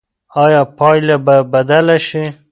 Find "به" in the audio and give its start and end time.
1.25-1.35